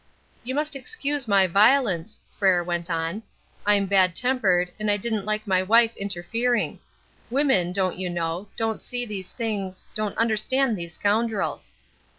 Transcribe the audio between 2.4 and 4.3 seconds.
went on. "I'm bad